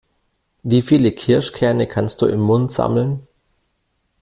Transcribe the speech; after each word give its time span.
Wie 0.63 0.81
viele 0.81 1.11
Kirschkerne 1.11 1.87
kannst 1.87 2.23
du 2.23 2.25
im 2.25 2.39
Mund 2.39 2.71
sammeln? 2.71 3.27